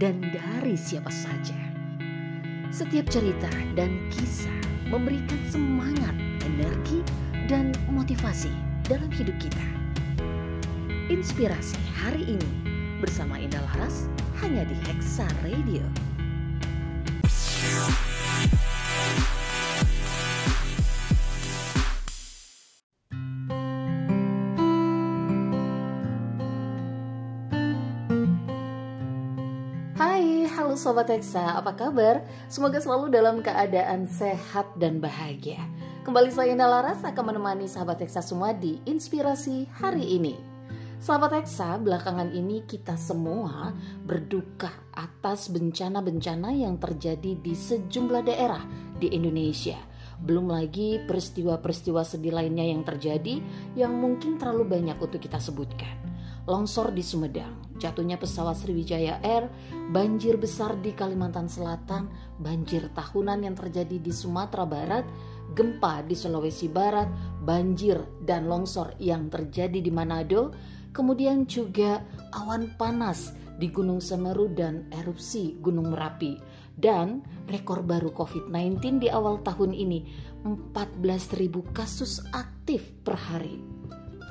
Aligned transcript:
dan 0.00 0.24
dari 0.32 0.74
siapa 0.74 1.12
saja. 1.12 1.54
Setiap 2.72 3.04
cerita 3.12 3.52
dan 3.76 4.08
kisah 4.08 4.56
memberikan 4.88 5.38
semangat, 5.52 6.16
energi, 6.42 7.04
dan 7.46 7.76
motivasi 7.92 8.50
dalam 8.88 9.12
hidup 9.12 9.36
kita. 9.36 9.66
Inspirasi 11.12 11.78
hari 12.00 12.24
ini 12.24 12.50
bersama 13.04 13.36
Indah 13.36 13.60
Laras 13.70 14.08
hanya 14.40 14.64
di 14.64 14.74
Hexa 14.88 15.28
Radio. 15.44 15.84
Sobat 30.80 31.12
Hexa, 31.12 31.60
apa 31.60 31.76
kabar? 31.76 32.24
Semoga 32.48 32.80
selalu 32.80 33.12
dalam 33.12 33.44
keadaan 33.44 34.08
sehat 34.08 34.64
dan 34.80 34.96
bahagia. 34.96 35.60
Kembali 36.08 36.32
saya 36.32 36.56
Indah 36.56 36.72
Laras 36.72 37.04
akan 37.04 37.36
menemani 37.36 37.68
sahabat 37.68 38.00
Hexa 38.00 38.24
semua 38.24 38.56
di 38.56 38.80
Inspirasi 38.88 39.68
hari 39.76 40.16
ini. 40.16 40.40
Sahabat 40.96 41.36
Hexa, 41.36 41.76
belakangan 41.84 42.32
ini 42.32 42.64
kita 42.64 42.96
semua 42.96 43.76
berduka 44.08 44.72
atas 44.96 45.52
bencana-bencana 45.52 46.48
yang 46.56 46.80
terjadi 46.80 47.36
di 47.36 47.52
sejumlah 47.52 48.24
daerah 48.24 48.64
di 48.96 49.12
Indonesia. 49.12 49.76
Belum 50.16 50.48
lagi 50.48 50.96
peristiwa-peristiwa 51.04 52.08
sedih 52.08 52.32
lainnya 52.32 52.64
yang 52.64 52.88
terjadi 52.88 53.36
yang 53.76 53.92
mungkin 54.00 54.40
terlalu 54.40 54.80
banyak 54.80 54.96
untuk 54.96 55.20
kita 55.20 55.36
sebutkan 55.36 56.09
longsor 56.50 56.90
di 56.90 57.06
Sumedang, 57.06 57.78
jatuhnya 57.78 58.18
pesawat 58.18 58.58
Sriwijaya 58.58 59.22
Air, 59.22 59.46
banjir 59.94 60.34
besar 60.34 60.74
di 60.82 60.90
Kalimantan 60.90 61.46
Selatan, 61.46 62.10
banjir 62.42 62.90
tahunan 62.90 63.46
yang 63.46 63.54
terjadi 63.54 64.02
di 64.02 64.10
Sumatera 64.10 64.66
Barat, 64.66 65.06
gempa 65.54 66.02
di 66.02 66.18
Sulawesi 66.18 66.66
Barat, 66.66 67.06
banjir 67.46 68.02
dan 68.26 68.50
longsor 68.50 68.98
yang 68.98 69.30
terjadi 69.30 69.78
di 69.78 69.94
Manado, 69.94 70.50
kemudian 70.90 71.46
juga 71.46 72.02
awan 72.34 72.74
panas 72.74 73.30
di 73.62 73.70
Gunung 73.70 74.02
Semeru 74.02 74.50
dan 74.50 74.90
erupsi 74.90 75.54
Gunung 75.62 75.94
Merapi. 75.94 76.58
Dan 76.80 77.20
rekor 77.44 77.84
baru 77.84 78.08
COVID-19 78.16 79.04
di 79.04 79.08
awal 79.12 79.44
tahun 79.44 79.76
ini 79.76 80.08
14.000 80.48 81.76
kasus 81.76 82.24
aktif 82.32 82.88
per 83.04 83.20
hari. 83.20 83.60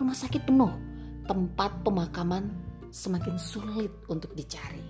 Rumah 0.00 0.16
sakit 0.16 0.48
penuh, 0.48 0.87
tempat 1.28 1.84
pemakaman 1.84 2.48
semakin 2.88 3.36
sulit 3.36 3.92
untuk 4.08 4.32
dicari. 4.32 4.80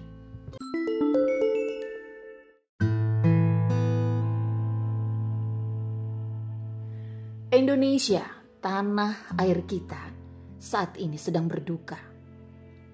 Indonesia, 7.51 8.23
tanah 8.63 9.35
air 9.43 9.67
kita, 9.67 10.15
saat 10.63 10.95
ini 11.03 11.19
sedang 11.19 11.51
berduka. 11.51 11.99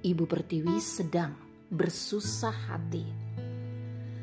Ibu 0.01 0.25
Pertiwi 0.25 0.81
sedang 0.81 1.37
bersusah 1.69 2.73
hati. 2.73 3.05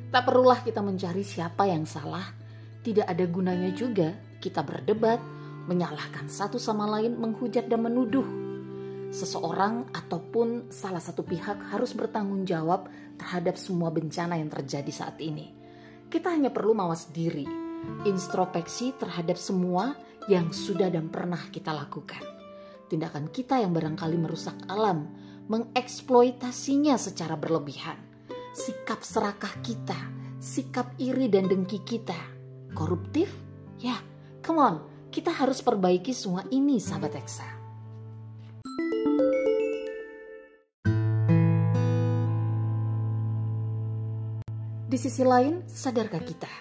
Tak 0.09 0.23
perlulah 0.25 0.65
kita 0.65 0.81
mencari 0.81 1.21
siapa 1.21 1.69
yang 1.69 1.85
salah, 1.85 2.25
tidak 2.81 3.05
ada 3.05 3.25
gunanya 3.29 3.69
juga 3.69 4.17
kita 4.41 4.65
berdebat, 4.65 5.21
menyalahkan 5.69 6.25
satu 6.25 6.57
sama 6.57 6.89
lain, 6.89 7.21
menghujat 7.21 7.69
dan 7.69 7.85
menuduh 7.85 8.50
seseorang 9.11 9.91
ataupun 9.91 10.71
salah 10.71 11.03
satu 11.03 11.21
pihak 11.21 11.69
harus 11.69 11.91
bertanggung 11.91 12.47
jawab 12.47 12.87
terhadap 13.19 13.59
semua 13.59 13.91
bencana 13.91 14.39
yang 14.39 14.47
terjadi 14.47 14.89
saat 14.89 15.19
ini. 15.19 15.51
Kita 16.07 16.31
hanya 16.31 16.49
perlu 16.49 16.71
mawas 16.71 17.11
diri, 17.11 17.45
introspeksi 18.07 18.95
terhadap 18.95 19.35
semua 19.35 19.93
yang 20.31 20.55
sudah 20.55 20.87
dan 20.87 21.11
pernah 21.11 21.39
kita 21.51 21.75
lakukan. 21.75 22.23
Tindakan 22.87 23.31
kita 23.31 23.59
yang 23.59 23.71
barangkali 23.71 24.17
merusak 24.19 24.55
alam, 24.67 25.07
mengeksploitasinya 25.47 26.95
secara 26.95 27.35
berlebihan. 27.35 27.99
Sikap 28.51 29.03
serakah 29.03 29.63
kita, 29.63 29.95
sikap 30.39 30.91
iri 30.99 31.31
dan 31.31 31.47
dengki 31.47 31.79
kita, 31.83 32.17
koruptif? 32.75 33.31
Ya, 33.79 33.95
come 34.43 34.59
on, 34.59 34.75
kita 35.07 35.31
harus 35.31 35.63
perbaiki 35.63 36.11
semua 36.11 36.43
ini 36.51 36.79
sahabat 36.83 37.15
Eksa. 37.15 37.60
Sisi 45.01 45.25
lain, 45.25 45.65
sadarkah 45.65 46.21
kita 46.21 46.51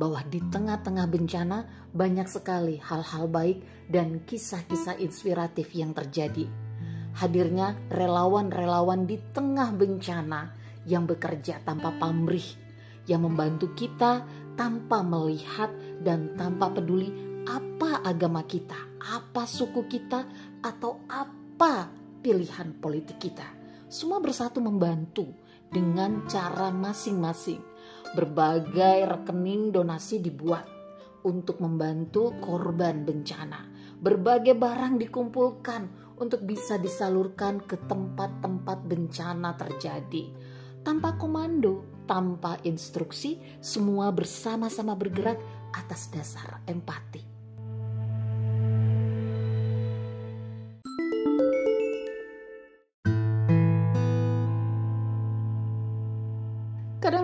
bahwa 0.00 0.24
di 0.24 0.40
tengah-tengah 0.40 1.04
bencana 1.04 1.68
banyak 1.92 2.24
sekali 2.32 2.80
hal-hal 2.80 3.28
baik 3.28 3.60
dan 3.92 4.24
kisah-kisah 4.24 4.96
inspiratif 5.04 5.68
yang 5.76 5.92
terjadi. 5.92 6.48
Hadirnya 7.20 7.76
relawan-relawan 7.92 9.04
di 9.04 9.20
tengah 9.36 9.76
bencana 9.76 10.56
yang 10.88 11.04
bekerja 11.04 11.60
tanpa 11.60 11.92
pamrih, 12.00 12.48
yang 13.04 13.28
membantu 13.28 13.76
kita 13.76 14.24
tanpa 14.56 15.04
melihat 15.04 15.68
dan 16.00 16.32
tanpa 16.40 16.72
peduli 16.72 17.12
apa 17.44 18.00
agama 18.00 18.48
kita, 18.48 18.80
apa 18.96 19.44
suku 19.44 19.84
kita, 19.92 20.24
atau 20.64 21.04
apa 21.04 21.92
pilihan 22.24 22.72
politik 22.80 23.20
kita. 23.20 23.44
Semua 23.92 24.24
bersatu 24.24 24.64
membantu 24.64 25.28
dengan 25.68 26.24
cara 26.24 26.72
masing-masing 26.72 27.69
berbagai 28.14 29.06
rekening 29.06 29.70
donasi 29.70 30.18
dibuat 30.18 30.66
untuk 31.22 31.60
membantu 31.60 32.34
korban 32.40 33.06
bencana. 33.06 33.68
Berbagai 34.00 34.56
barang 34.56 34.96
dikumpulkan 34.96 35.82
untuk 36.16 36.44
bisa 36.44 36.80
disalurkan 36.80 37.60
ke 37.64 37.76
tempat-tempat 37.84 38.78
bencana 38.88 39.56
terjadi. 39.56 40.24
Tanpa 40.80 41.20
komando, 41.20 42.04
tanpa 42.08 42.56
instruksi, 42.64 43.60
semua 43.60 44.08
bersama-sama 44.10 44.96
bergerak 44.96 45.36
atas 45.76 46.08
dasar 46.08 46.64
empati. 46.64 47.29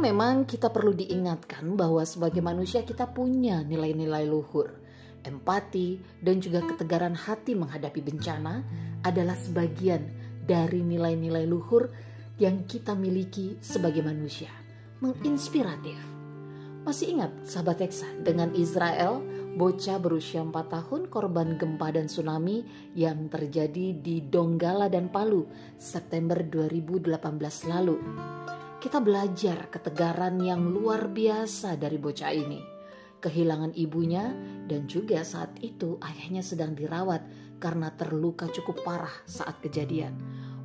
Memang 0.07 0.47
kita 0.47 0.71
perlu 0.71 0.95
diingatkan 0.95 1.75
bahwa 1.75 2.07
sebagai 2.07 2.39
manusia 2.39 2.87
kita 2.87 3.11
punya 3.11 3.67
nilai-nilai 3.67 4.23
luhur. 4.23 4.79
Empati 5.27 5.99
dan 6.23 6.39
juga 6.39 6.63
ketegaran 6.63 7.19
hati 7.19 7.59
menghadapi 7.59 7.99
bencana 7.99 8.63
adalah 9.03 9.35
sebagian 9.35 10.07
dari 10.47 10.87
nilai-nilai 10.87 11.43
luhur 11.51 11.91
yang 12.39 12.71
kita 12.71 12.95
miliki 12.95 13.59
sebagai 13.59 14.07
manusia. 14.07 14.55
Menginspiratif. 15.03 15.99
Masih 16.87 17.19
ingat 17.19 17.35
sahabat 17.43 17.83
Eksa 17.83 18.07
dengan 18.23 18.55
Israel, 18.55 19.19
bocah 19.59 19.99
berusia 19.99 20.39
4 20.39 20.55
tahun 20.55 21.11
korban 21.11 21.59
gempa 21.59 21.91
dan 21.91 22.07
tsunami 22.07 22.63
yang 22.95 23.27
terjadi 23.27 23.99
di 23.99 24.23
Donggala 24.23 24.87
dan 24.87 25.11
Palu 25.11 25.51
September 25.83 26.39
2018 26.39 27.11
lalu 27.67 27.99
kita 28.87 29.03
belajar 29.03 29.67
ketegaran 29.67 30.39
yang 30.39 30.63
luar 30.71 31.11
biasa 31.11 31.75
dari 31.75 31.99
bocah 31.99 32.31
ini. 32.31 32.63
Kehilangan 33.19 33.75
ibunya 33.75 34.31
dan 34.71 34.87
juga 34.87 35.27
saat 35.27 35.59
itu 35.59 35.99
ayahnya 35.99 36.39
sedang 36.39 36.71
dirawat 36.79 37.19
karena 37.59 37.91
terluka 37.99 38.47
cukup 38.47 38.87
parah 38.87 39.11
saat 39.27 39.59
kejadian. 39.59 40.15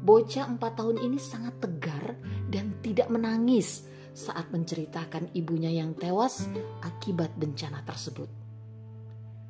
Bocah 0.05 0.53
empat 0.53 0.77
tahun 0.77 1.01
ini 1.01 1.17
sangat 1.17 1.65
tegar 1.65 2.13
dan 2.45 2.77
tidak 2.85 3.09
menangis 3.09 3.89
saat 4.13 4.53
menceritakan 4.53 5.33
ibunya 5.33 5.73
yang 5.73 5.97
tewas 5.97 6.45
akibat 6.85 7.33
bencana 7.33 7.81
tersebut. 7.81 8.29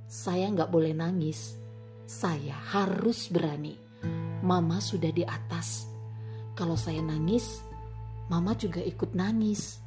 Saya 0.07 0.47
nggak 0.47 0.71
boleh 0.71 0.95
nangis, 0.95 1.59
saya 2.07 2.55
harus 2.71 3.27
berani. 3.27 3.75
Mama 4.47 4.79
sudah 4.79 5.11
di 5.11 5.27
atas. 5.27 5.91
Kalau 6.55 6.79
saya 6.79 7.03
nangis, 7.03 7.67
Mama 8.31 8.55
juga 8.55 8.79
ikut 8.79 9.11
nangis. 9.11 9.83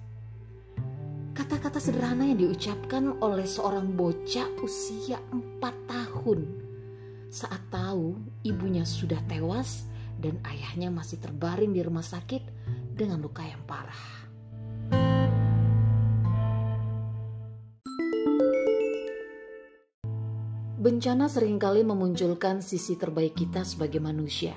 Kata-kata 1.33 1.81
sederhana 1.81 2.29
yang 2.29 2.45
diucapkan 2.45 3.17
oleh 3.25 3.49
seorang 3.49 3.97
bocah 3.97 4.61
usia 4.61 5.17
4 5.33 5.65
tahun 5.89 6.45
saat 7.33 7.73
tahu 7.73 8.21
ibunya 8.45 8.85
sudah 8.85 9.17
tewas 9.25 9.89
dan 10.21 10.45
ayahnya 10.45 10.93
masih 10.93 11.25
terbaring 11.25 11.73
di 11.73 11.81
rumah 11.81 12.05
sakit 12.05 12.45
dengan 12.93 13.25
luka 13.25 13.49
yang 13.49 13.65
parah. 13.65 14.29
Bencana 20.85 21.33
sering 21.33 21.57
kali 21.57 21.81
memunculkan 21.81 22.61
sisi 22.61 23.01
terbaik 23.01 23.41
kita 23.41 23.65
sebagai 23.65 24.05
manusia. 24.05 24.53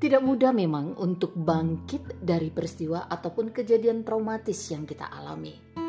Tidak 0.00 0.24
mudah 0.24 0.50
memang 0.56 0.96
untuk 0.96 1.36
bangkit 1.36 2.24
dari 2.24 2.48
peristiwa 2.48 3.04
ataupun 3.04 3.52
kejadian 3.52 4.00
traumatis 4.00 4.56
yang 4.72 4.88
kita 4.88 5.12
alami. 5.12 5.79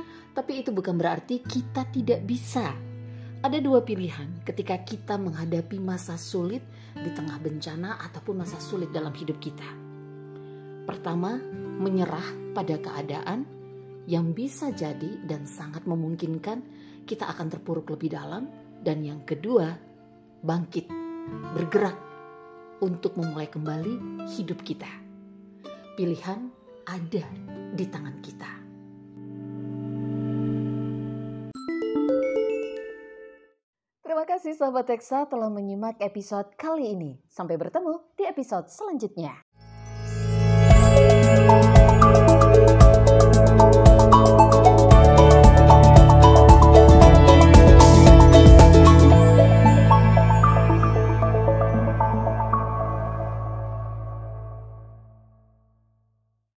Tapi 0.42 0.66
itu 0.66 0.74
bukan 0.74 0.98
berarti 0.98 1.46
kita 1.46 1.86
tidak 1.94 2.26
bisa. 2.26 2.74
Ada 3.46 3.62
dua 3.62 3.86
pilihan 3.86 4.42
ketika 4.42 4.74
kita 4.82 5.14
menghadapi 5.14 5.78
masa 5.78 6.18
sulit 6.18 6.66
di 6.98 7.14
tengah 7.14 7.38
bencana 7.38 8.02
ataupun 8.10 8.42
masa 8.42 8.58
sulit 8.58 8.90
dalam 8.90 9.14
hidup 9.14 9.38
kita. 9.38 9.70
Pertama, 10.90 11.38
menyerah 11.78 12.58
pada 12.58 12.74
keadaan 12.74 13.46
yang 14.10 14.34
bisa 14.34 14.74
jadi 14.74 15.22
dan 15.30 15.46
sangat 15.46 15.86
memungkinkan 15.86 16.66
kita 17.06 17.30
akan 17.30 17.54
terpuruk 17.54 17.94
lebih 17.94 18.18
dalam. 18.18 18.50
Dan 18.82 19.06
yang 19.06 19.22
kedua, 19.22 19.78
bangkit, 20.42 20.90
bergerak 21.54 22.02
untuk 22.82 23.14
memulai 23.14 23.46
kembali 23.46 24.26
hidup 24.42 24.58
kita. 24.66 24.90
Pilihan 25.94 26.50
ada 26.90 27.26
di 27.78 27.86
tangan 27.86 28.18
kita. 28.26 28.61
Kasih 34.42 34.58
sahabat 34.58 34.90
Teksa 34.90 35.30
telah 35.30 35.54
menyimak 35.54 36.02
episode 36.02 36.50
kali 36.58 36.98
ini. 36.98 37.22
Sampai 37.30 37.62
bertemu 37.62 38.02
di 38.18 38.26
episode 38.26 38.74
selanjutnya. 38.74 39.41